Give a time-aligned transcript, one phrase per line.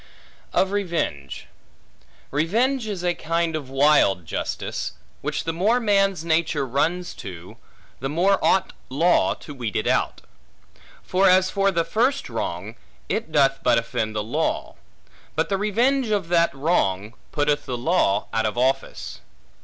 [0.51, 1.45] Of Revenge
[2.31, 7.57] REVENGE is a kind of wild justice; which the more man's nature runs to,
[7.99, 10.21] the more ought law to weed it out.
[11.03, 12.77] For as for the first wrong,
[13.09, 14.73] it doth but offend the law;
[15.35, 19.19] but the revenge of that wrong, putteth the law out of office.